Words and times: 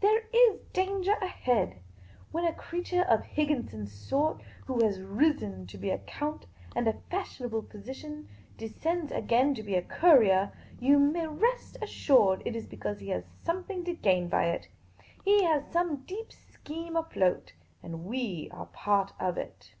There 0.00 0.22
is 0.32 0.60
danger 0.72 1.12
ahead. 1.20 1.76
When 2.32 2.46
a 2.46 2.54
creature 2.54 3.02
of 3.02 3.22
Higginson's 3.26 3.92
sort, 3.92 4.40
who 4.64 4.82
has 4.82 5.02
risen 5.02 5.66
to 5.66 5.76
be 5.76 5.90
a 5.90 5.98
count 5.98 6.46
and 6.74 6.88
a 6.88 6.94
fashionable 7.10 7.60
physician, 7.70 8.26
descends 8.56 9.12
again 9.12 9.54
to 9.56 9.62
be 9.62 9.74
a 9.74 9.82
courier, 9.82 10.52
you 10.80 10.98
may, 10.98 11.26
rest 11.26 11.76
assured 11.82 12.40
it 12.46 12.56
is 12.56 12.66
because 12.66 12.98
he 13.00 13.08
has 13.10 13.24
somethintr 13.44 13.84
to 13.84 13.92
gain 13.92 14.30
by 14.30 14.46
it. 14.46 14.68
He 15.22 15.42
has 15.44 15.66
some 15.70 15.96
deep 16.06 16.32
scheme 16.32 16.96
afloat. 16.96 17.52
And 17.82 17.94
7f 17.96 18.10
v 18.10 18.50
are 18.52 18.64
part 18.72 19.12
of 19.20 19.36
it." 19.36 19.74